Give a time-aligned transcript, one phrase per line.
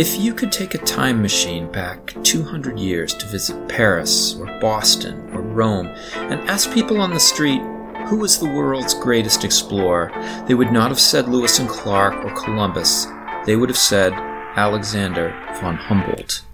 [0.00, 5.28] If you could take a time machine back 200 years to visit Paris or Boston
[5.34, 7.60] or Rome and ask people on the street
[8.06, 10.10] who was the world's greatest explorer,
[10.48, 13.08] they would not have said Lewis and Clark or Columbus.
[13.44, 14.14] They would have said
[14.56, 16.44] Alexander von Humboldt.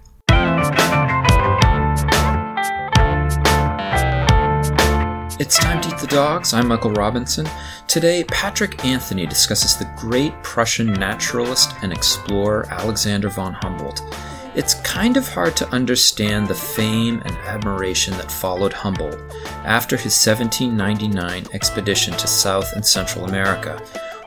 [5.39, 6.51] It's time to eat the dogs.
[6.51, 7.47] I'm Michael Robinson.
[7.87, 14.01] Today, Patrick Anthony discusses the great Prussian naturalist and explorer Alexander von Humboldt.
[14.55, 19.19] It's kind of hard to understand the fame and admiration that followed Humboldt
[19.63, 23.79] after his 1799 expedition to South and Central America.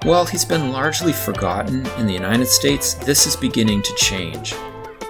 [0.04, 4.54] While he's been largely forgotten in the United States, this is beginning to change.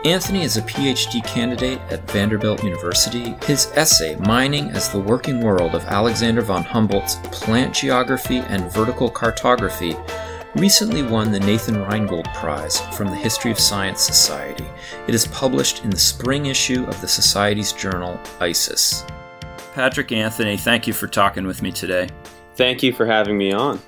[0.07, 3.35] Anthony is a PhD candidate at Vanderbilt University.
[3.45, 9.11] His essay, Mining as the Working World of Alexander von Humboldt's Plant Geography and Vertical
[9.11, 9.95] Cartography,
[10.55, 14.65] recently won the Nathan Reingold Prize from the History of Science Society.
[15.07, 19.05] It is published in the spring issue of the Society's journal, ISIS.
[19.75, 22.09] Patrick Anthony, thank you for talking with me today.
[22.55, 23.79] Thank you for having me on.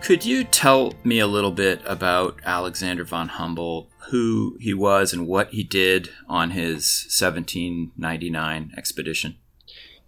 [0.00, 5.26] Could you tell me a little bit about Alexander von Humboldt, who he was and
[5.26, 9.36] what he did on his 1799 expedition?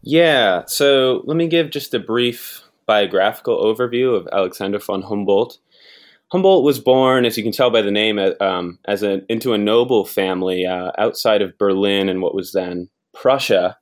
[0.02, 5.58] Yeah, so let me give just a brief biographical overview of Alexander von Humboldt.
[6.30, 9.58] Humboldt was born, as you can tell by the name, um, as a, into a
[9.58, 13.76] noble family uh, outside of Berlin and what was then Prussia.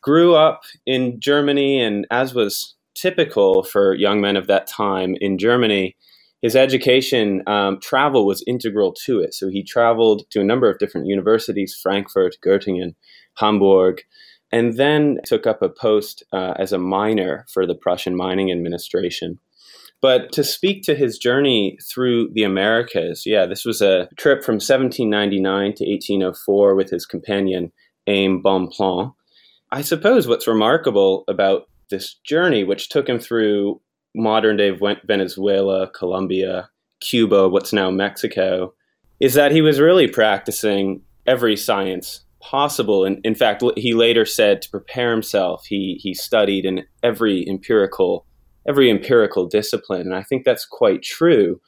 [0.00, 5.38] Grew up in Germany, and as was typical for young men of that time in
[5.38, 5.96] Germany,
[6.42, 9.32] his education um, travel was integral to it.
[9.32, 12.94] So he traveled to a number of different universities Frankfurt, Göttingen,
[13.36, 14.02] Hamburg,
[14.50, 19.38] and then took up a post uh, as a miner for the Prussian Mining Administration.
[20.02, 24.54] But to speak to his journey through the Americas, yeah, this was a trip from
[24.54, 27.72] 1799 to 1804 with his companion
[28.08, 29.14] Aime Bonpland.
[29.70, 33.80] I suppose what's remarkable about this journey, which took him through
[34.14, 36.68] modern day Venezuela, Colombia,
[37.00, 38.74] Cuba, what's now Mexico,
[39.20, 43.04] is that he was really practicing every science possible.
[43.04, 48.26] And in fact, he later said to prepare himself, he, he studied in every empirical
[48.68, 50.02] every empirical discipline.
[50.02, 51.60] And I think that's quite true.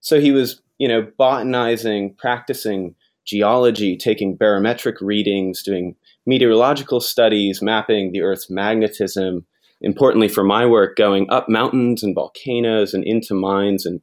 [0.00, 8.12] So he was, you know, botanizing, practicing geology, taking barometric readings, doing meteorological studies, mapping
[8.12, 9.44] the Earth's magnetism.
[9.80, 14.00] Importantly for my work, going up mountains and volcanoes and into mines and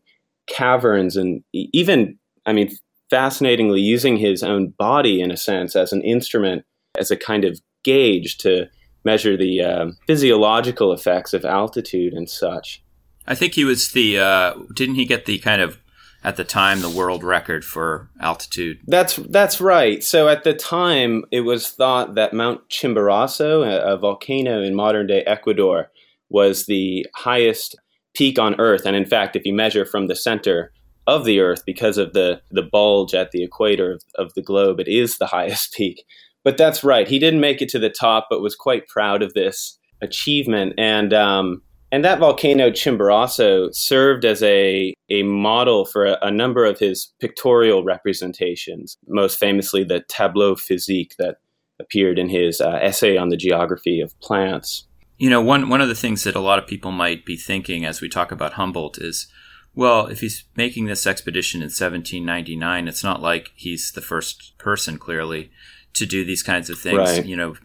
[0.48, 2.70] caverns, and even, I mean,
[3.10, 6.64] fascinatingly using his own body in a sense as an instrument,
[6.98, 8.68] as a kind of gauge to
[9.04, 12.84] measure the uh, physiological effects of altitude and such.
[13.28, 15.78] I think he was the uh, didn't he get the kind of
[16.24, 18.80] at the time the world record for altitude.
[18.88, 20.04] That's that's right.
[20.04, 25.08] So at the time, it was thought that Mount Chimborazo, a, a volcano in modern
[25.08, 25.92] day Ecuador,
[26.30, 27.76] was the highest
[28.14, 28.86] peak on Earth.
[28.86, 30.72] And in fact, if you measure from the center
[31.06, 34.80] of the Earth, because of the the bulge at the equator of, of the globe,
[34.80, 36.04] it is the highest peak.
[36.44, 37.08] But that's right.
[37.08, 40.74] He didn't make it to the top, but was quite proud of this achievement.
[40.78, 41.62] And um,
[41.94, 47.14] and that volcano Chimborazo served as a a model for a, a, number of his
[47.22, 48.98] pictorial representations.
[49.08, 51.36] Most famously, the tableau physique that
[51.80, 54.88] appeared in his uh, essay on the geography of plants.
[55.20, 57.86] You know, one one of the things that a lot of people might be thinking
[57.86, 59.28] as we talk about Humboldt is.
[59.76, 65.00] Well, if he's making this expedition in 1799, it's not like he's the first person,
[65.00, 65.50] clearly,
[65.94, 66.98] to do these kinds of things.
[67.00, 67.26] Right.
[67.26, 67.56] You know,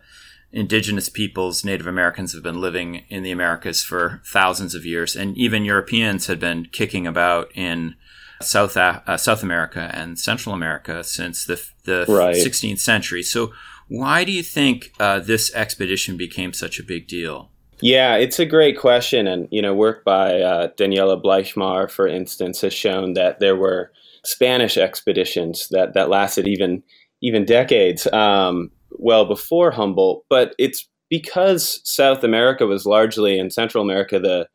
[0.53, 5.37] indigenous peoples, Native Americans have been living in the Americas for thousands of years, and
[5.37, 7.95] even Europeans had been kicking about in
[8.41, 12.37] South uh, South America and Central America since the the right.
[12.37, 13.23] 16th century.
[13.23, 13.53] So,
[13.89, 17.51] why do you think uh, this expedition became such a big deal?
[17.81, 22.61] Yeah, it's a great question, and you know, work by uh, Daniela Bleichmar, for instance,
[22.63, 23.93] has shown that there were
[24.25, 26.83] Spanish expeditions that that lasted even
[27.21, 30.25] even decades um, well before Humboldt.
[30.29, 34.49] But it's because South America was largely in Central America the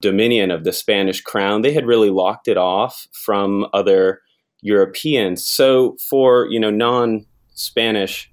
[0.00, 1.62] dominion of the Spanish crown.
[1.62, 4.20] They had really locked it off from other
[4.62, 5.46] Europeans.
[5.46, 8.30] So for you know non-Spanish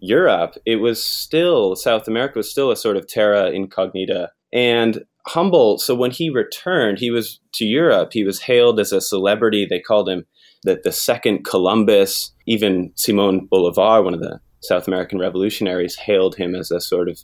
[0.00, 4.30] Europe, it was still South America was still a sort of terra incognita.
[4.52, 8.10] And Humboldt, so when he returned, he was to Europe.
[8.12, 9.66] He was hailed as a celebrity.
[9.68, 10.26] They called him
[10.64, 16.54] that the second Columbus, even Simon Bolivar, one of the South American revolutionaries, hailed him
[16.54, 17.22] as a sort of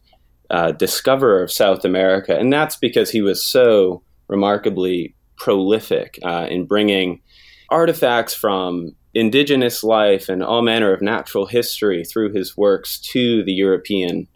[0.50, 2.36] uh, discoverer of South America.
[2.36, 7.20] And that's because he was so remarkably prolific uh, in bringing
[7.70, 13.52] artifacts from indigenous life and all manner of natural history through his works to the
[13.52, 14.28] European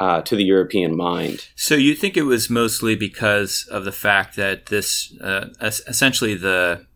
[0.00, 1.46] uh, to the European mind.
[1.54, 6.86] So you think it was mostly because of the fact that this uh, essentially the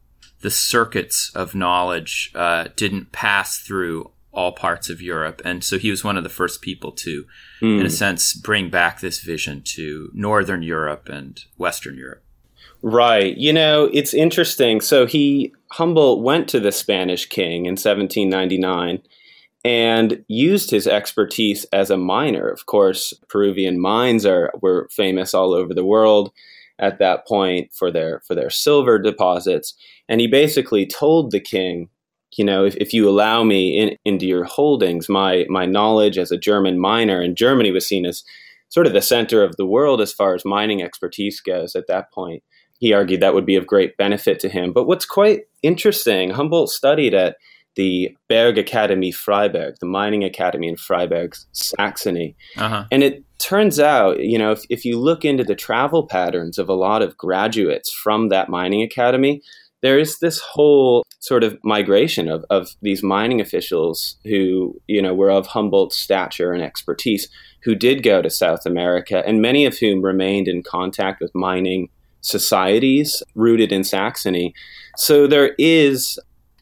[0.40, 5.90] the circuits of knowledge uh, didn't pass through all parts of Europe, and so he
[5.90, 7.24] was one of the first people to,
[7.60, 7.80] mm.
[7.80, 7.88] in a hmm.
[7.88, 12.22] sense, bring back this vision to Northern Europe and Western Europe.
[12.82, 13.36] Right.
[13.36, 14.80] You know, it's interesting.
[14.80, 19.02] So he Humboldt went to the Spanish king in 1799
[19.64, 22.48] and used his expertise as a miner.
[22.48, 26.30] Of course, Peruvian mines are were famous all over the world
[26.78, 29.74] at that point for their for their silver deposits.
[30.08, 31.88] And he basically told the king,
[32.36, 36.30] you know, if, if you allow me in, into your holdings, my my knowledge as
[36.30, 38.24] a German miner, and Germany was seen as
[38.68, 42.12] sort of the center of the world as far as mining expertise goes at that
[42.12, 42.42] point
[42.78, 44.72] he argued that would be of great benefit to him.
[44.72, 47.36] But what's quite interesting, Humboldt studied at
[47.74, 52.34] the Berg Academy Freiberg, the mining academy in Freiberg, Saxony.
[52.56, 52.84] Uh-huh.
[52.90, 56.68] And it turns out, you know, if, if you look into the travel patterns of
[56.68, 59.42] a lot of graduates from that mining academy,
[59.82, 65.14] there is this whole sort of migration of, of these mining officials who, you know,
[65.14, 67.28] were of Humboldt's stature and expertise,
[67.62, 71.88] who did go to South America, and many of whom remained in contact with mining
[72.20, 74.54] societies rooted in Saxony.
[74.96, 76.18] So there is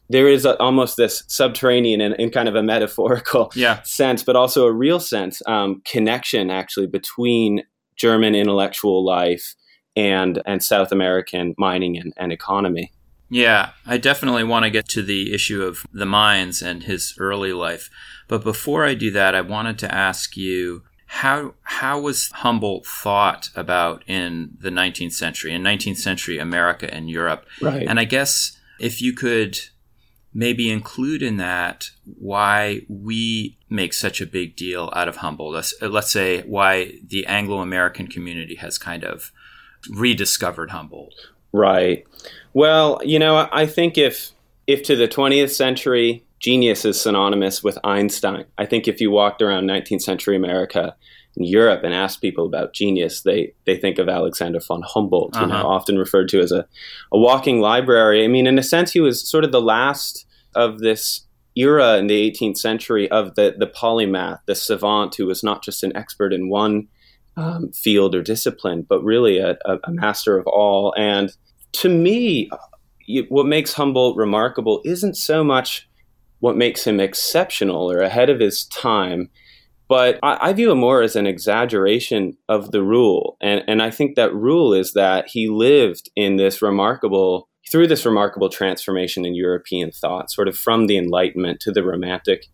[0.09, 3.81] there is a, almost this subterranean and in, kind of a metaphorical yeah.
[3.81, 7.63] sense, but also a real sense um, connection actually between
[7.95, 9.55] German intellectual life
[9.95, 12.91] and and South American mining and, and economy.
[13.35, 17.51] Yeah, I definitely want to get to the issue of the mines and his early
[17.51, 17.89] life.
[18.29, 23.49] But before I do that, I wanted to ask you how how was Humboldt thought
[23.53, 27.45] about in the 19th century, in 19th century America and Europe?
[27.61, 27.85] Right.
[27.85, 29.59] And I guess if you could
[30.33, 35.55] maybe include in that why we make such a big deal out of Humboldt.
[35.55, 39.33] Let's, uh, let's say why the Anglo American community has kind of
[39.89, 41.15] rediscovered Humboldt.
[41.55, 42.05] Right.
[42.53, 44.31] Well, you know, I think if
[44.67, 48.45] if to the 20th century genius is synonymous with Einstein.
[48.57, 50.95] I think if you walked around 19th century America
[51.35, 55.45] and Europe and asked people about genius, they they think of Alexander von Humboldt, uh-huh.
[55.45, 55.67] you know, uh-huh.
[55.67, 56.67] often referred to as a,
[57.11, 58.23] a walking library.
[58.23, 60.25] I mean, in a sense, he was sort of the last
[60.55, 61.21] of this
[61.55, 65.83] era in the 18th century of the the polymath, the savant who was not just
[65.83, 66.87] an expert in one
[67.37, 70.93] um, field or discipline, but really a, a, a master of all.
[70.97, 71.35] And
[71.81, 72.49] to me,
[73.29, 75.87] what makes Humboldt remarkable isn't so much
[76.39, 79.29] what makes him exceptional or ahead of his time.
[79.87, 83.37] But I, I, view him more as an exaggeration of the rule.
[83.41, 88.05] And, and I think that rule is that he lived in this remarkable, through this
[88.05, 92.45] remarkable transformation in European thought, sort of from the Enlightenment to the Romantic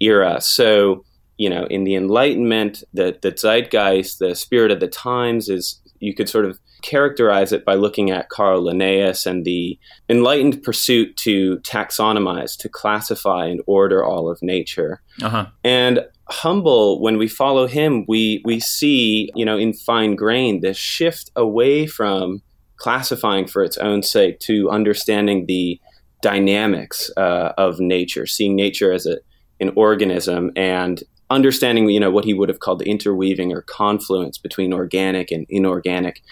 [0.00, 0.40] era.
[0.40, 1.04] So,
[1.38, 6.14] you know, in the Enlightenment, the, the zeitgeist, the spirit of the times is, you
[6.14, 9.78] could sort of characterize it by looking at Carl Linnaeus and the
[10.08, 15.02] enlightened pursuit to taxonomize, to classify and order all of nature.
[15.22, 15.46] Uh-huh.
[15.64, 20.76] And Humboldt, when we follow him, we we see, you know, in fine grain this
[20.76, 22.42] shift away from
[22.76, 25.80] classifying for its own sake to understanding the
[26.22, 29.18] dynamics uh, of nature, seeing nature as a,
[29.60, 34.38] an organism and understanding, you know, what he would have called the interweaving or confluence
[34.38, 36.22] between organic and inorganic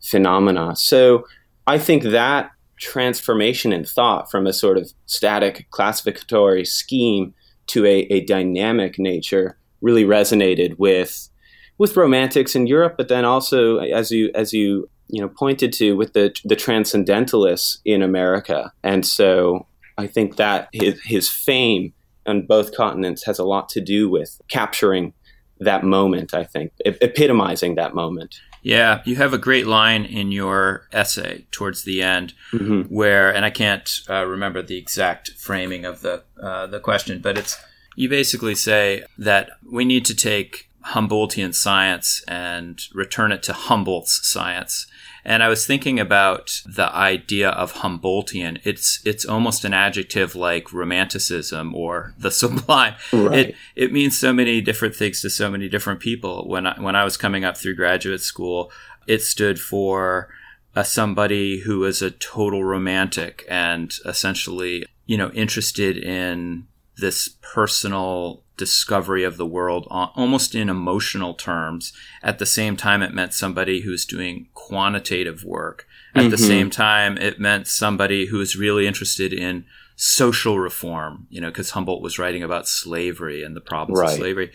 [0.00, 0.76] phenomena.
[0.76, 1.24] So
[1.66, 7.32] I think that transformation in thought from a sort of static classificatory scheme
[7.68, 11.28] to a, a dynamic nature really resonated with
[11.76, 15.94] with romantics in Europe, but then also as you as you you know pointed to
[15.94, 18.72] with the the transcendentalists in America.
[18.82, 21.92] And so I think that his his fame
[22.26, 25.12] on both continents has a lot to do with capturing
[25.60, 28.40] that moment, I think, epitomizing that moment.
[28.62, 32.82] Yeah, you have a great line in your essay towards the end, mm-hmm.
[32.82, 37.36] where, and I can't uh, remember the exact framing of the uh, the question, but
[37.36, 37.62] it's
[37.94, 44.26] you basically say that we need to take Humboldtian science and return it to Humboldt's
[44.26, 44.86] science,
[45.24, 48.60] and I was thinking about the idea of Humboldtian.
[48.64, 52.94] It's it's almost an adjective like romanticism or the sublime.
[53.12, 53.48] Right.
[53.48, 56.46] It it means so many different things to so many different people.
[56.46, 58.70] When I, when I was coming up through graduate school,
[59.06, 60.28] it stood for
[60.76, 66.66] uh, somebody who was a total romantic and essentially, you know, interested in
[66.98, 71.92] this personal discovery of the world almost in emotional terms.
[72.22, 75.86] At the same time, it meant somebody who's doing quantitative work.
[76.14, 76.30] At mm-hmm.
[76.30, 79.64] the same time, it meant somebody who is really interested in
[79.96, 84.10] social reform, you know, because Humboldt was writing about slavery and the problems Right.
[84.10, 84.52] of slavery.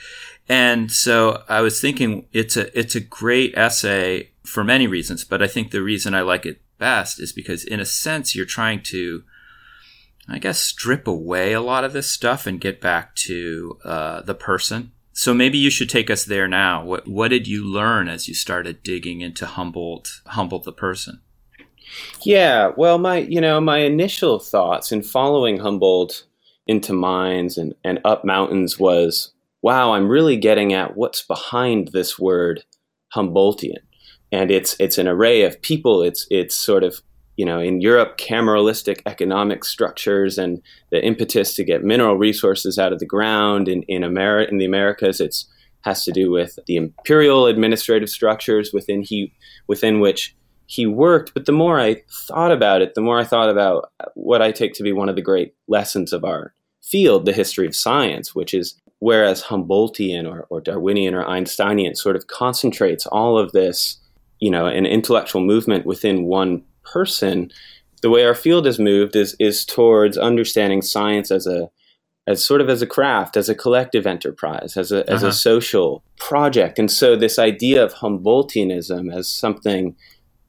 [0.48, 5.41] And so I was thinking it's a it's a great essay for many reasons, but
[5.41, 8.81] I think the reason I like it best is because in a sense you're trying
[8.84, 9.24] to
[10.31, 14.36] I guess strip away a lot of this stuff and get back to uh, the
[14.36, 14.91] person.
[15.13, 16.83] So maybe you should take us there now.
[16.83, 21.21] What what did you learn as you started digging into Humboldt Humboldt the person?
[22.21, 26.25] Yeah, well, my you know my initial thoughts in following Humboldt
[26.67, 29.33] into mines and, and up mountains was,
[29.63, 32.63] wow, I'm really getting at what's behind this word
[33.13, 33.79] Humboldtian,
[34.31, 36.03] and it's it's an array of people.
[36.03, 37.01] It's it's sort of
[37.39, 42.91] you know in Europe cameralistic economic structures and the impetus to get mineral resources out
[42.91, 43.69] of the ground.
[43.69, 45.48] In in America in the Americas, it's
[45.81, 49.31] has to do with the imperial administrative structures within he
[49.67, 51.34] within which he worked.
[51.34, 54.74] But the more I thought about it, the more I thought about what I take
[54.74, 56.53] to be one of the great lessons of our
[56.84, 62.17] field, the history of science, which is whereas Humboldtian or, or Darwinian or Einsteinian sort
[62.17, 63.98] of concentrates all of this,
[64.39, 67.51] you know, an intellectual movement within one person,
[68.01, 71.69] the way our field has moved is is towards understanding science as a
[72.27, 75.29] as sort of as a craft, as a collective enterprise, as a as Uh-huh.
[75.29, 76.79] a social project.
[76.79, 79.96] And so this idea of Humboldtianism as something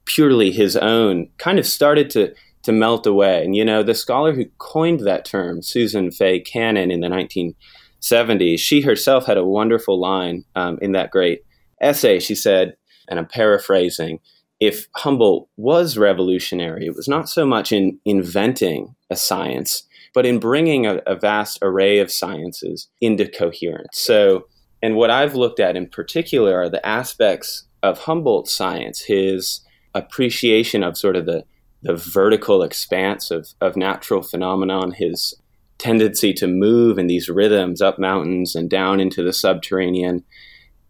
[0.05, 2.33] purely his own kind of started to
[2.63, 3.43] to melt away.
[3.45, 8.59] And you know, the scholar who coined that term, Susan Fay Cannon, in the 1970s,
[8.59, 11.43] she herself had a wonderful line um, in that great
[11.81, 12.19] essay.
[12.21, 12.77] She said,
[13.09, 14.21] and I'm paraphrasing,
[14.61, 20.39] if Humboldt was revolutionary, it was not so much in inventing a science, but in
[20.39, 23.99] bringing a, a vast array of sciences into coherence.
[23.99, 24.47] So,
[24.83, 29.61] and what I've looked at in particular are the aspects of Humboldt's science, his
[29.95, 31.45] appreciation of sort of the,
[31.83, 35.35] the vertical expanse of, of natural phenomenon, his
[35.79, 40.23] tendency to move in these rhythms up mountains and down into the subterranean.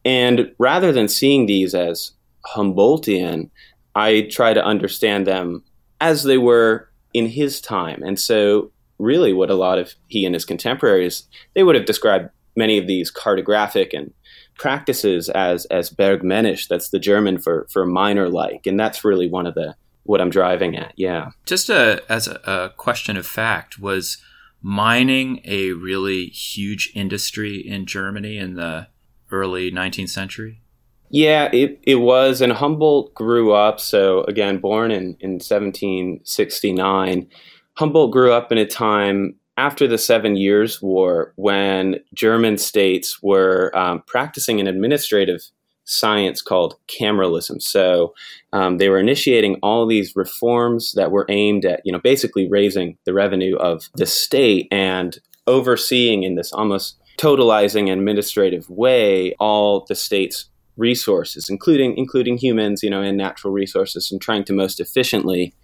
[0.05, 2.13] And rather than seeing these as
[2.55, 3.51] Humboldtian,
[3.95, 5.63] I try to understand them
[6.01, 8.03] as they were in his time.
[8.03, 12.31] And so, really, what a lot of he and his contemporaries they would have described
[12.57, 14.13] many of these cartographic and
[14.59, 16.69] practices as as Bergmännisch.
[16.69, 20.31] That's the German for for miner like, and that's really one of the what I'm
[20.31, 20.93] driving at.
[20.97, 21.31] Yeah.
[21.47, 24.19] Just a, as a, a question of fact, was
[24.63, 28.89] mining a really huge industry in Germany in the
[29.31, 30.63] early 19th century?
[31.11, 32.41] Yeah, it, it was.
[32.41, 37.27] And Humboldt grew up, so again, born in, in 1769.
[37.75, 43.77] Humboldt grew up in a time after the Seven Years' War when German states were
[43.77, 45.43] um, practicing an administrative
[45.85, 47.61] science called cameralism.
[47.61, 48.15] So
[48.53, 52.97] um, they were initiating all these reforms that were aimed at, you know, basically raising
[53.05, 59.95] the revenue of the state and overseeing in this almost totalizing administrative way all the
[59.95, 60.50] state's
[60.81, 65.55] resources, including including humans, you know, and natural resources, and trying to most efficiently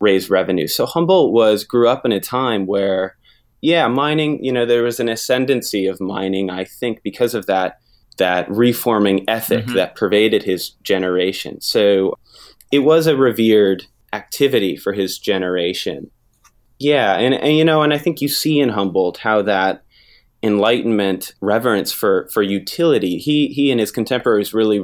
[0.00, 0.66] raise revenue.
[0.66, 3.16] So Humboldt was grew up in a time where,
[3.60, 6.50] yeah, mining, you know, there was an ascendancy of mining.
[6.50, 7.78] I think because of that
[8.18, 9.74] that reforming ethic Mhm.
[9.74, 11.60] that pervaded his generation.
[11.62, 12.14] So
[12.70, 16.10] it was a revered activity for his generation.
[16.78, 19.82] Yeah, and, and you know, and I think you see in Humboldt how that
[20.42, 24.80] enlightenment reverence for for utility he he and his contemporaries really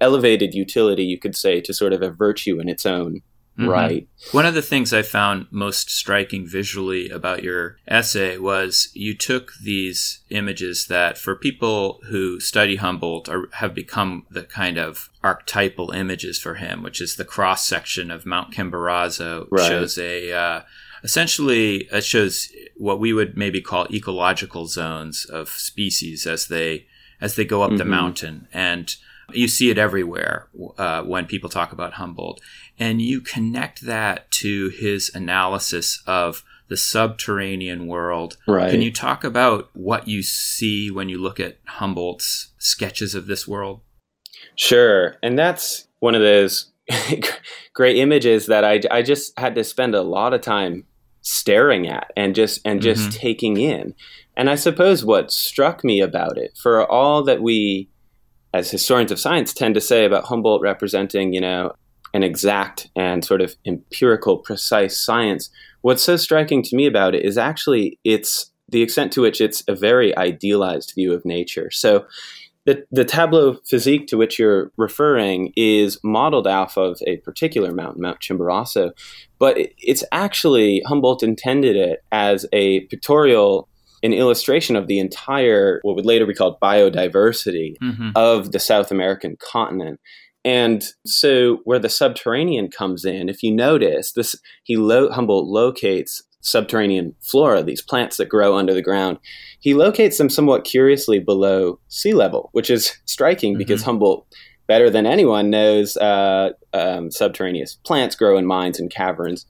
[0.00, 3.22] elevated utility you could say to sort of a virtue in its own
[3.58, 3.68] Mhm.
[3.68, 9.14] right One of the things I found most striking visually about your essay was you
[9.14, 15.10] took these images that, for people who study Humboldt, are, have become the kind of
[15.22, 19.68] archetypal images for him, which is the cross section of Mount Chimborazo Right.
[19.68, 20.62] shows a uh,
[21.02, 26.86] essentially it shows what we would maybe call ecological zones of species as they
[27.20, 27.88] as they go up the Mhm.
[27.88, 28.96] mountain and
[29.32, 32.40] you see it everywhere uh, when people talk about Humboldt
[32.78, 38.36] and you connect that to his analysis of the subterranean world.
[38.46, 43.26] right Can you talk about what you see when you look at Humboldt's sketches of
[43.26, 43.80] this world?
[44.56, 45.16] Sure.
[45.22, 46.72] And that's one of those
[47.74, 50.84] great images that I, I just had to spend a lot of time
[51.22, 53.14] staring at and just and just Mhm.
[53.14, 53.94] taking in.
[54.36, 57.88] And I suppose what struck me about it, for all that we
[58.54, 61.72] as historians of science tend to say about Humboldt representing, you know,
[62.12, 65.48] an exact and sort of empirical precise science,
[65.80, 69.62] what's so striking to me about it is actually it's the extent to which it's
[69.68, 71.70] a very idealized view of nature.
[71.70, 72.04] So
[72.64, 78.02] the, the tableau physique to which you're referring is modeled off of a particular mountain,
[78.02, 78.92] Mount Chimborazo,
[79.38, 83.68] but it's actually Humboldt intended it as a pictorial
[84.04, 88.10] an illustration of the entire what would later be called biodiversity mm-hmm.
[88.16, 90.00] of the South American continent.
[90.44, 96.20] And so, where the subterranean comes in, if you notice, this he lo- Humboldt locates
[96.42, 99.18] subterranean flora, these plants that grow under the ground.
[99.60, 103.58] He locates them somewhat curiously below sea level, which is striking mm-hmm.
[103.58, 104.26] because Humboldt,
[104.66, 109.46] better than anyone, knows uh, um, subterraneous plants grow in mines and caverns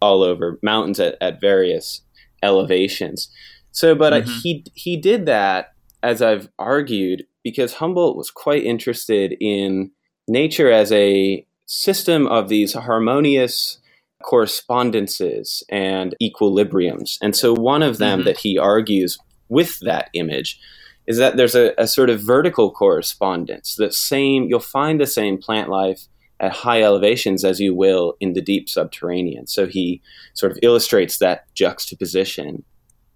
[0.00, 2.02] all over mountains at, at various
[2.42, 3.28] elevations.
[3.72, 4.38] So, but uh, mm-hmm.
[4.42, 9.90] he he did that as I've argued because Humboldt was quite interested in
[10.28, 13.78] nature as a system of these harmonious
[14.22, 17.18] correspondences and equilibriums.
[17.22, 18.26] And so, one of them mm-hmm.
[18.26, 20.60] that he argues with that image
[21.06, 23.76] is that there's a, a, sort of vertical correspondence.
[23.76, 26.06] The same, you'll find the same plant life
[26.38, 29.46] at high elevations as you will in the deep subterranean.
[29.46, 30.02] So he
[30.34, 32.62] sort of illustrates that juxtaposition.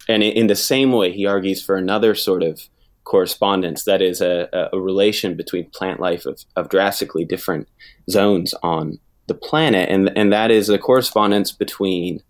[0.09, 2.69] And in the same way, he argues for another sort of
[3.05, 7.69] correspondence that is a, a relation between plant life of, of drastically different
[8.09, 12.23] zones on the planet, and and that is the correspondence between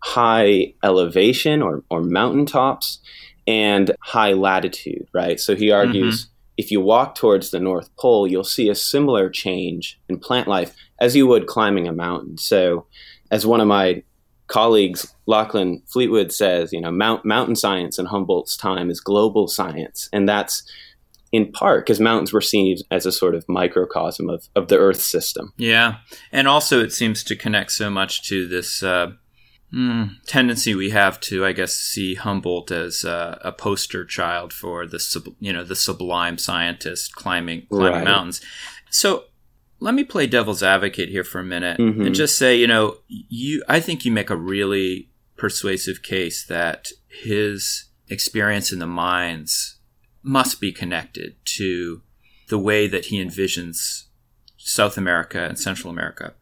[0.00, 3.00] high elevation or or mountaintops
[3.46, 5.38] and high latitude, right?
[5.40, 6.32] So he argues mm-hmm.
[6.56, 10.74] if you walk towards the North Pole, you'll see a similar change in plant life
[10.98, 12.38] as you would climbing a mountain.
[12.38, 12.86] So,
[13.30, 14.02] as one of my
[14.46, 20.08] colleagues, Lachlan Fleetwood says, you know, mount, mountain science in Humboldt's time is global science,
[20.12, 20.62] and that's
[21.32, 25.00] in part because mountains were seen as a sort of microcosm of, of the Earth
[25.00, 25.52] system.
[25.56, 25.96] Yeah,
[26.32, 29.12] and also it seems to connect so much to this uh,
[29.72, 34.86] mm, tendency we have to, I guess, see Humboldt as uh, a poster child for
[34.86, 38.04] the sub, you know the sublime scientist climbing climbing right.
[38.04, 38.40] mountains.
[38.90, 39.24] So
[39.80, 42.02] let me play devil's advocate here for a minute mm-hmm.
[42.02, 46.88] and just say, you know, you I think you make a really persuasive case that
[47.08, 49.75] his experience in the mines
[50.26, 52.02] must be connected to
[52.48, 54.04] the way that he envisions
[54.56, 56.34] South America and Central America.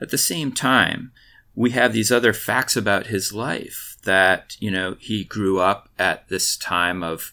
[0.00, 1.12] At the same time,
[1.54, 6.28] we have these other facts about his life that, you know, he grew up at
[6.28, 7.32] this time of,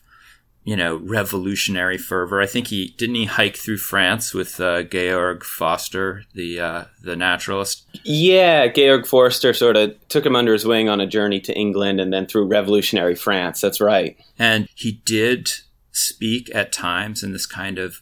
[0.63, 2.41] you know, revolutionary fervor.
[2.41, 7.15] I think he didn't he hike through France with uh, Georg Forster, the uh, the
[7.15, 7.85] naturalist.
[8.03, 11.99] Yeah, Georg Forster sort of took him under his wing on a journey to England
[11.99, 13.61] and then through revolutionary France.
[13.61, 14.17] That's right.
[14.39, 15.51] And he did
[15.95, 18.01] speak at times in this kind of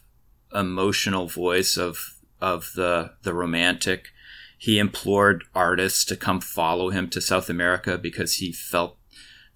[0.54, 4.08] emotional voice of of the the romantic.
[4.58, 8.96] He implored artists to come follow him to South America because he felt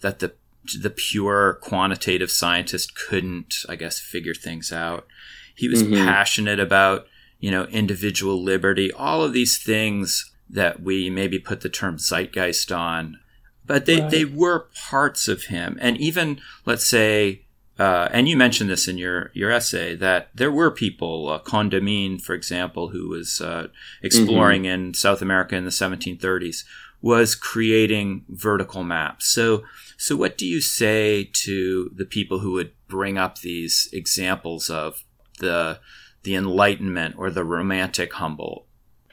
[0.00, 0.34] that the
[0.80, 5.06] the pure quantitative scientist couldn't, I guess, figure things out.
[5.54, 6.04] He was mm-hmm.
[6.04, 7.06] passionate about,
[7.40, 12.70] you know, individual liberty, all of these things that we maybe put the term zeitgeist
[12.70, 13.18] on,
[13.66, 14.10] but they, right.
[14.10, 15.78] they were parts of him.
[15.80, 17.42] And even, let's say,
[17.78, 22.20] uh, and you mentioned this in your, your essay that there were people, uh, Condamine,
[22.20, 23.68] for example, who was uh,
[24.02, 24.86] exploring mm-hmm.
[24.88, 26.64] in South America in the 1730s,
[27.00, 29.26] was creating vertical maps.
[29.26, 29.62] So,
[29.96, 35.04] so what do you say to the people who would bring up these examples of
[35.38, 35.78] the
[36.24, 38.66] the Enlightenment or the Romantic Humboldt?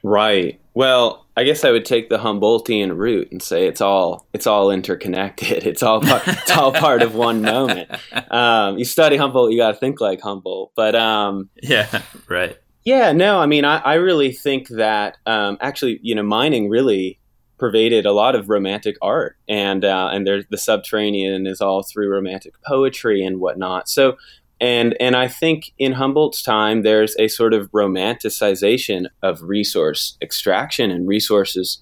[0.05, 0.59] Right.
[0.75, 4.69] Well, I guess I would take the Humboldtian route and say it's all it's all
[4.69, 5.65] interconnected.
[5.65, 7.89] It's all part, it's all part of one moment.
[8.29, 10.73] Um, you study Humboldt, you got to think like Humboldt.
[10.75, 12.55] But um, yeah, right.
[12.83, 17.19] Yeah, no, I mean, I, I really think that um, actually, you know, mining really
[17.57, 22.09] pervaded a lot of romantic art, and uh, and there's the subterranean is all through
[22.09, 23.89] romantic poetry and whatnot.
[23.89, 24.17] So
[24.59, 30.91] and and I think in Humboldt's time, there's a sort of romanticization of resource extraction
[30.91, 31.81] and resources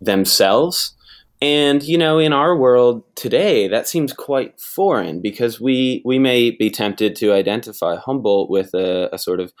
[0.00, 0.94] themselves.
[1.40, 6.50] And you know, in our world today, that seems quite foreign because we we may
[6.50, 9.52] be tempted to identify Humboldt with a, a sort of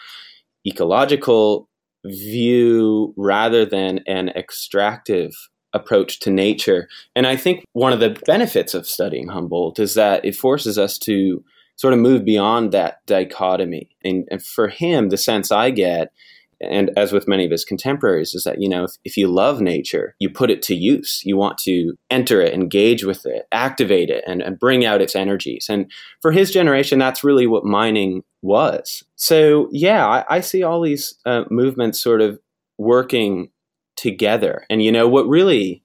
[0.66, 1.68] ecological
[2.04, 5.32] view rather than an extractive
[5.72, 6.88] approach to nature.
[7.16, 10.98] And I think one of the benefits of studying Humboldt is that it forces us
[10.98, 11.42] to
[11.76, 13.90] sort of move beyond that dichotomy.
[14.04, 16.12] And, and, for him, the sense I get,
[16.60, 19.60] and as with many of his contemporaries, is that, you know, if, if you love
[19.60, 21.20] nature, you put it to use.
[21.24, 25.16] You want to enter it, engage with it, activate it, and, and bring out its
[25.16, 25.66] energies.
[25.68, 29.02] And for his generation, that's really what mining was.
[29.16, 32.38] So, yeah, I, I see all these uh, movements sort of
[32.78, 33.50] working
[33.96, 34.64] together.
[34.70, 35.82] And, you know, what really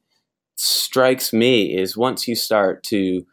[0.56, 3.26] strikes me is once you start to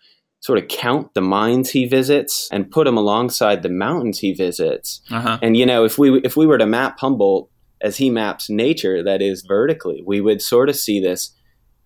[0.44, 5.00] sort of count the mines he visits and put them alongside the mountains he visits.
[5.11, 5.38] Uh-huh.
[5.40, 7.48] And you know, if we if we were to map Humboldt
[7.80, 11.35] as he maps nature, that is vertically, we would sort of see this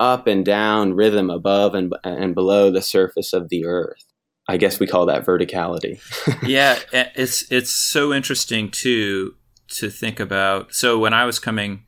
[0.00, 4.04] up and down rhythm above and and below the surface of the earth.
[4.48, 6.00] I guess we call that verticality.
[6.42, 9.36] yeah, it's it's so interesting too
[9.68, 10.74] to think about.
[10.74, 11.84] So when I was coming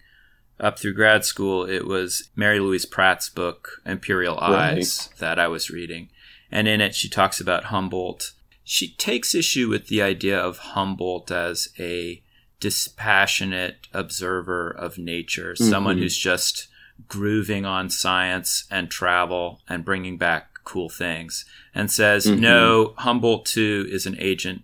[0.60, 5.18] up through grad school, it was Mary Louise Pratt's book Imperial Eyes right.
[5.18, 6.10] that I was reading,
[6.50, 8.32] and in it she talks about Humboldt.
[8.64, 12.22] She takes issue with the idea of Humboldt as a
[12.60, 15.68] dispassionate observer of nature, mm-hmm.
[15.70, 16.68] someone who's just
[17.08, 22.40] grooving on science and travel and bringing back cool things, and says, mm-hmm.
[22.40, 24.62] no, Humboldt too is an agent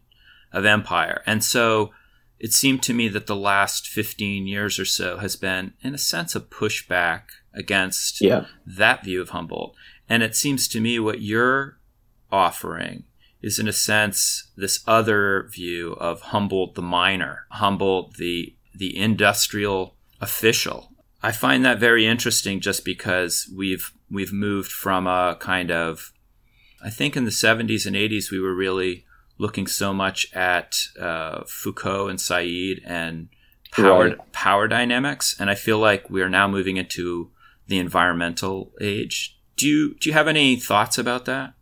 [0.53, 1.23] of empire.
[1.27, 1.91] And so
[2.39, 5.99] it seemed to me that the last 15 years or so has been, in a
[5.99, 7.23] sense, a pushback
[7.55, 8.47] against yeah.
[8.67, 9.75] that view of Humboldt.
[10.09, 11.79] And it seems to me what you're
[12.31, 13.05] offering
[13.43, 19.97] is, in a sense, this other view of Humboldt the miner, Humboldt the the industrial
[20.21, 20.93] official.
[21.23, 26.13] I find that very interesting, just because we've we've moved from a kind of,
[26.83, 29.05] I think in the 70s and 80s we were really
[29.39, 33.29] looking so much at uh, Foucault and Said and
[33.73, 34.33] power right.
[34.33, 37.31] power dynamics, and I feel like we are now moving into
[37.67, 39.36] the environmental age.
[39.57, 41.55] Do you do you have any thoughts about that?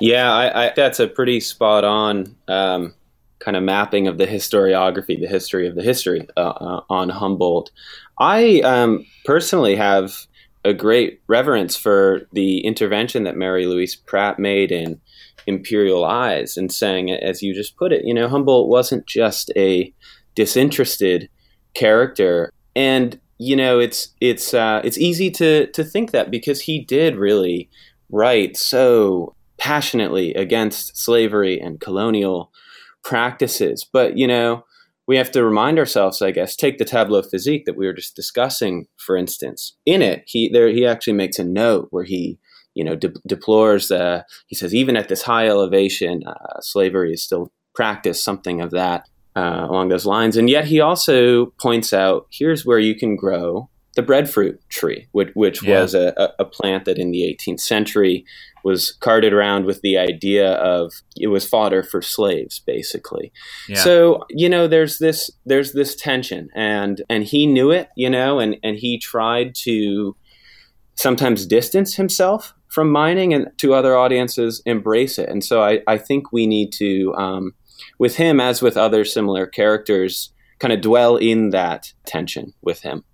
[0.00, 2.94] Yeah, I, I, that's a pretty spot on um,
[3.38, 7.70] kind of mapping of the historiography, the history of the history uh, uh, on Humboldt.
[8.18, 10.26] I um, personally have
[10.64, 15.00] a great reverence for the intervention that Mary Louise Pratt made in
[15.46, 19.92] Imperial Eyes and saying, as you just put it, you know, Humboldt wasn't just a
[20.34, 21.28] disinterested
[21.74, 22.52] character.
[22.74, 27.16] And you know, it's it's uh, it's easy to to think that because he did
[27.16, 27.68] really
[28.10, 32.50] write so passionately against slavery and colonial
[33.02, 33.86] practices.
[33.90, 34.64] But you know,
[35.06, 38.16] we have to remind ourselves, I guess, take the tableau physique that we were just
[38.16, 39.76] discussing, for instance.
[39.84, 42.38] In it, he there he actually makes a note where he
[42.74, 43.90] you know, de- deplores.
[44.48, 49.08] He says even at this high elevation, uh, slavery is still practiced, something of that
[49.36, 50.36] uh, along those lines.
[50.36, 55.30] And yet he also points out here's where you can grow the breadfruit tree, which,
[55.34, 55.80] which yeah.
[55.80, 58.26] was a, a, plant that in the 18th century
[58.62, 63.32] was carted around with the idea of it was fodder for slaves, basically.
[63.68, 63.78] Yeah.
[63.78, 68.38] So you know, there's this there's this tension, and and he knew it, you know,
[68.38, 70.16] and and he tried to
[70.96, 75.28] sometimes distance himself from mining and to other audiences embrace it.
[75.28, 77.54] And so I, I think we need to, um,
[77.98, 83.04] with him as with other similar characters, kind of dwell in that tension with him.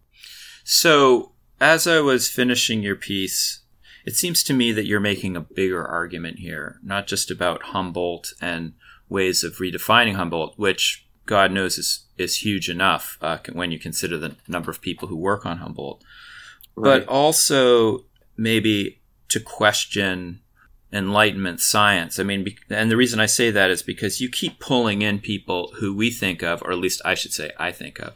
[0.64, 3.62] So as I was finishing your piece,
[4.05, 8.33] it seems to me that you're making a bigger argument here, not just about Humboldt
[8.40, 8.75] and
[9.09, 14.18] ways of redefining Humboldt, which God knows is, is huge enough uh, when you consider
[14.18, 16.03] the number of people who work on Humboldt,
[16.75, 17.01] right.
[17.01, 20.41] but also maybe to question
[20.92, 22.18] enlightenment science.
[22.18, 25.72] I mean, and the reason I say that is because you keep pulling in people
[25.78, 28.14] who we think of, or at least I should say I think of,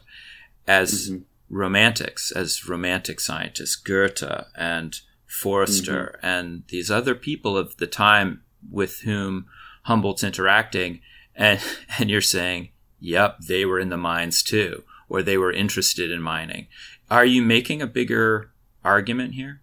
[0.67, 1.23] as mm-hmm.
[1.49, 6.25] romantics, as romantic scientists, Goethe and Forster mm-hmm.
[6.25, 9.47] and these other people of the time with whom
[9.83, 11.01] Humboldt's interacting.
[11.35, 11.59] And,
[11.99, 16.21] and you're saying, yep, they were in the mines too, or they were interested in
[16.21, 16.67] mining.
[17.09, 18.51] Are you making a bigger
[18.83, 19.61] argument here?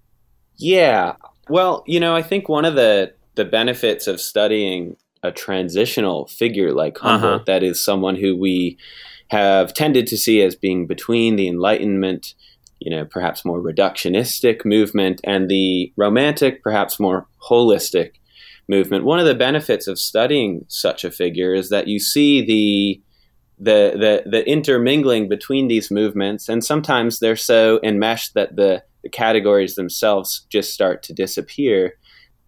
[0.57, 1.17] Yeah,
[1.49, 6.73] well, you know, I think one of the the benefits of studying a transitional figure
[6.73, 7.45] like Humboldt, uh-huh.
[7.47, 8.79] that is someone who we
[9.29, 12.35] have tended to see as being between the Enlightenment,
[12.79, 18.13] you know, perhaps more reductionistic movement, and the Romantic, perhaps more holistic
[18.69, 19.05] movement.
[19.05, 23.03] One of the benefits of studying such a figure is that you see the
[23.59, 29.11] the the, the intermingling between these movements, and sometimes they're so enmeshed that the the
[29.11, 31.95] categories themselves just start to disappear.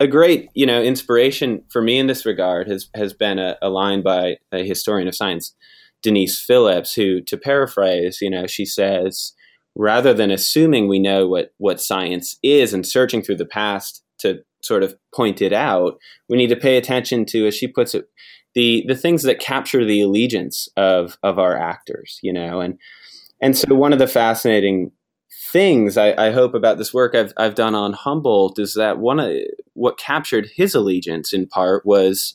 [0.00, 3.68] A great, you know, inspiration for me in this regard has has been uh, a,
[3.68, 5.54] a line by a historian of science,
[6.02, 9.32] Denise Phillips, who, to paraphrase, you know, she says,
[9.76, 14.42] rather than assuming we know what what science is and searching through the past to
[14.62, 18.06] sort of point it out, we need to pay attention to, as she puts it,
[18.54, 22.78] the the things that capture the allegiance of of our actors, you know, and
[23.40, 24.90] and so one of the fascinating
[25.36, 29.20] things I, I, hope about this work I've, I've done on Humboldt is that one
[29.20, 29.36] of
[29.74, 32.34] what captured his allegiance in part was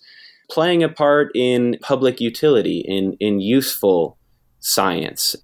[0.49, 4.17] playing a part in public utility, in, in useful
[4.59, 5.35] science.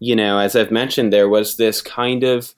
[0.00, 2.54] You know, as I've mentioned, there was this kind of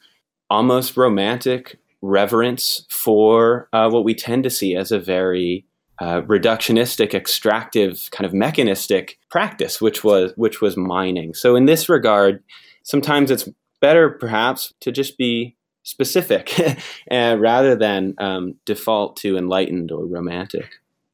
[0.49, 5.65] almost romantic reverence for uh, what we tend to see as a very
[6.01, 11.35] uh, reductionistic, extractive, kind of mechanistic practice, which was which was mining.
[11.35, 12.43] So in this regard,
[12.83, 13.49] sometimes it's
[13.81, 16.53] better perhaps to just be specific
[17.11, 20.69] uh, rather than um, default to enlightened or romantic.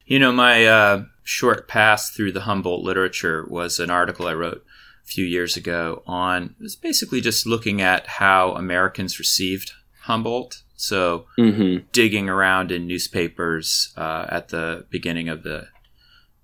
[0.04, 4.64] You know, my uh, short pass through the Humboldt literature was an article I wrote
[5.02, 10.62] a few years ago on it was basically just looking at how Americans received Humboldt.
[10.76, 11.86] So mm-hmm.
[11.92, 15.68] digging around in newspapers uh, at the beginning of the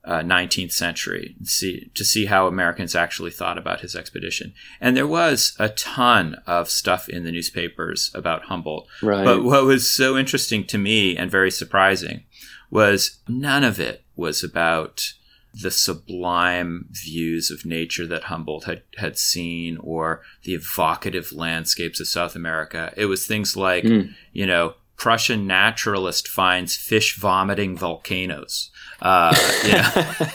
[0.04, 4.52] uh, 19th century see, to see how Americans actually thought about his expedition.
[4.80, 8.88] And there was a ton of stuff in the newspapers about Humboldt.
[9.00, 9.24] Right.
[9.24, 12.24] But what was so interesting to me and very surprising
[12.70, 15.12] was none of it was about
[15.54, 22.08] the sublime views of nature that Humboldt had, had seen or the evocative landscapes of
[22.08, 22.92] South America.
[22.96, 24.14] It was things like, mm.
[24.32, 28.70] you know, Prussian naturalist finds fish vomiting volcanoes.
[29.02, 30.28] Uh, you, know,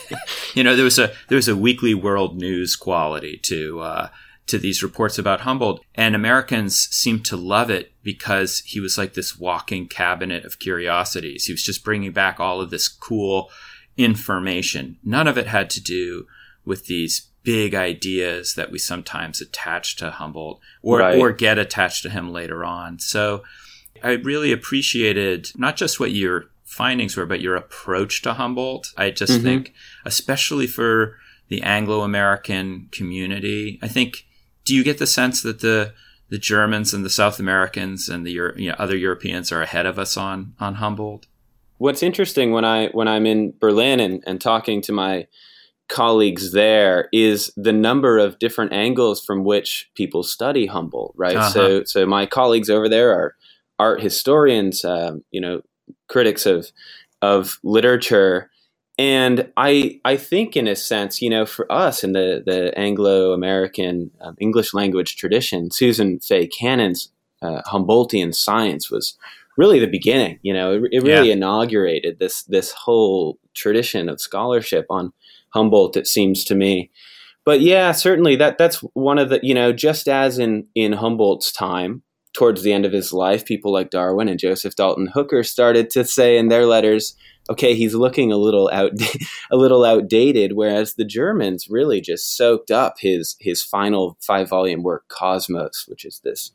[0.56, 4.10] you know, there was a there was a weekly world news quality to uh,
[4.48, 9.14] to these reports about Humboldt, and Americans seemed to love it because he was like
[9.14, 11.46] this walking cabinet of curiosities.
[11.46, 13.50] He was just bringing back all of this cool
[13.96, 14.98] information.
[15.04, 16.28] None of it had to do
[16.66, 21.18] with these big ideas that we sometimes attach to Humboldt or, right.
[21.18, 23.00] or get attached to him later on.
[23.00, 23.44] So
[24.04, 28.94] I really appreciated not just what your findings were, but your approach to Humboldt.
[28.96, 29.44] I just mm-hmm.
[29.44, 29.74] think,
[30.06, 34.26] especially for the Anglo American community, I think,
[34.66, 35.94] do you get the sense that the
[36.30, 39.98] the Germans and the South Americans and the you know, other Europeans are ahead of
[39.98, 41.26] us on on Humboldt?
[41.78, 45.28] what's interesting when I when I'm in Berlin and, and talking to my
[45.90, 51.38] colleagues there is the number of different angles from which people study Humboldt, right?
[51.38, 51.50] Uh-huh.
[51.50, 53.36] So so my colleagues over there are
[53.80, 55.62] art historians, um, you know,
[56.08, 56.72] critics of
[57.22, 58.50] of literature.
[59.00, 63.32] And I, I think, in a sense, you know, for us in the, the Anglo
[63.32, 67.12] American um, English language tradition, Susan Fay Cannon's
[67.44, 69.16] uh, Humboldtian science was
[69.56, 70.40] really the beginning.
[70.42, 71.34] You know, it, it really yeah.
[71.34, 75.14] inaugurated this this whole tradition of scholarship on
[75.50, 75.98] Humboldt.
[75.98, 76.90] It seems to me.
[77.46, 81.52] But yeah, certainly that that's one of the you know just as in in Humboldt's
[81.52, 82.02] time
[82.38, 86.06] towards the end of his life, people like Darwin and Joseph Dalton Hooker started to
[86.06, 87.18] say in their letters,
[87.50, 88.92] okay, he's looking a little out
[89.52, 94.84] a little outdated, whereas the Germans really just soaked up his his final five volume
[94.84, 96.52] work Cosmos, which is this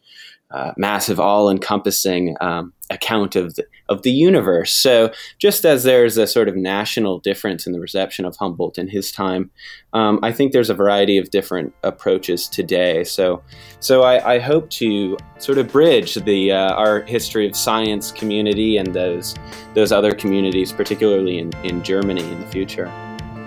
[0.52, 4.72] uh, massive, all-encompassing um, account of the, of the universe.
[4.72, 8.88] So, just as there's a sort of national difference in the reception of Humboldt in
[8.88, 9.50] his time,
[9.92, 13.04] um, I think there's a variety of different approaches today.
[13.04, 13.42] So,
[13.80, 18.76] so I, I hope to sort of bridge the uh, our history of science community
[18.76, 19.34] and those
[19.74, 22.86] those other communities, particularly in, in Germany, in the future.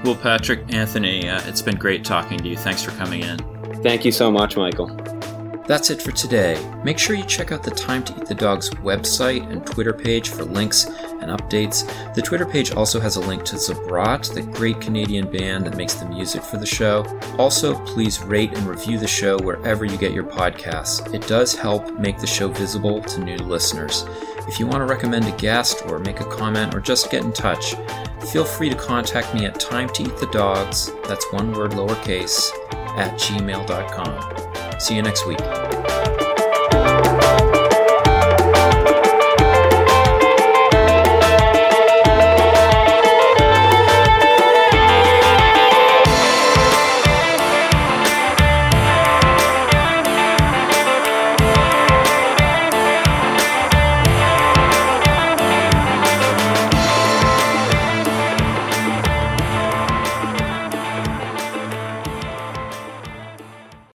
[0.03, 2.57] Well, Patrick, Anthony, uh, it's been great talking to you.
[2.57, 3.37] Thanks for coming in.
[3.81, 5.14] Thank you so much, Michael.
[5.67, 6.63] That's it for today.
[6.83, 10.29] Make sure you check out the Time to Eat the Dog's website and Twitter page
[10.29, 11.91] for links and updates.
[12.13, 15.95] The Twitter page also has a link to Zabrat, the great Canadian band that makes
[15.95, 17.03] the music for the show.
[17.39, 21.11] Also, please rate and review the show wherever you get your podcasts.
[21.15, 24.05] It does help make the show visible to new listeners.
[24.47, 27.33] If you want to recommend a guest or make a comment or just get in
[27.33, 27.73] touch,
[28.31, 32.51] feel free to contact me at time to eat the dogs, that's one word lowercase,
[32.97, 34.44] at gmail.com.
[34.77, 35.64] See you next week.